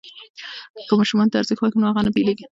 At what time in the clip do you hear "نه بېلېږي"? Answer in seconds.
2.05-2.39